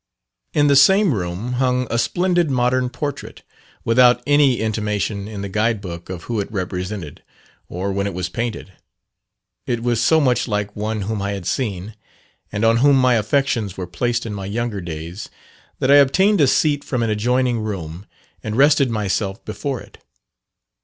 [0.55, 3.43] In the same room hung a splendid modern portrait,
[3.85, 7.21] without any intimation in the guide book of who it represented,
[7.69, 8.73] or when it was painted.
[9.67, 11.93] It was so much like one whom I had seen,
[12.51, 15.29] and on whom my affections were placed in my younger days,
[15.77, 18.07] that I obtained a seat from an adjoining room
[18.41, 19.99] and rested myself before it.